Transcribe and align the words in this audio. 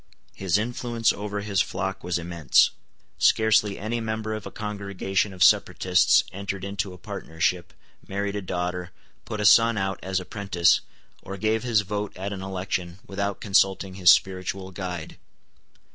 His 0.33 0.57
influence 0.57 1.13
over 1.13 1.41
his 1.41 1.61
flock 1.61 2.03
was 2.03 2.17
immense. 2.17 2.71
Scarcely 3.19 3.77
any 3.77 3.99
member 4.01 4.33
of 4.33 4.47
a 4.47 4.51
congregation 4.51 5.31
of 5.31 5.43
separatists 5.43 6.23
entered 6.31 6.63
into 6.63 6.91
a 6.91 6.97
partnership, 6.97 7.71
married 8.07 8.35
a 8.35 8.41
daughter, 8.41 8.89
put 9.25 9.39
a 9.39 9.45
son 9.45 9.77
out 9.77 9.99
as 10.01 10.19
apprentice, 10.19 10.81
or 11.21 11.37
gave 11.37 11.61
his 11.61 11.81
vote 11.81 12.17
at 12.17 12.33
an 12.33 12.41
election, 12.41 12.97
without 13.05 13.41
consulting 13.41 13.93
his 13.93 14.09
spiritual 14.09 14.71
guide. 14.71 15.17